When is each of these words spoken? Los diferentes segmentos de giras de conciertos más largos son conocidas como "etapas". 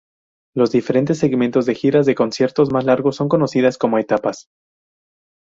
Los 0.55 0.71
diferentes 0.71 1.19
segmentos 1.19 1.67
de 1.67 1.75
giras 1.75 2.07
de 2.07 2.15
conciertos 2.15 2.71
más 2.71 2.85
largos 2.85 3.17
son 3.17 3.29
conocidas 3.29 3.77
como 3.77 3.99
"etapas". 3.99 4.47